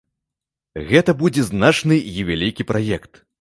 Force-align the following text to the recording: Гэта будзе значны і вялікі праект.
Гэта 0.91 1.15
будзе 1.21 1.45
значны 1.51 2.01
і 2.17 2.27
вялікі 2.31 2.69
праект. 2.73 3.23